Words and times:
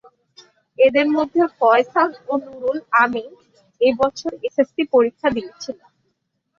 এদের 0.79 1.07
মধ্যে 1.15 1.41
ফয়সাল 1.57 2.09
ও 2.25 2.43
নুরুল 2.43 2.79
আমিন 3.01 3.29
এ 3.81 3.89
বছর 3.99 4.31
এসএসসি 4.47 4.83
পরীক্ষা 4.93 5.27
দিয়েছিল। 5.35 5.77